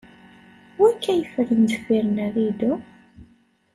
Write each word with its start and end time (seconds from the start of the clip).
Wakka 0.81 1.11
yeffren 1.15 1.61
deffir 1.69 2.05
n 2.07 2.17
rridu? 2.27 2.71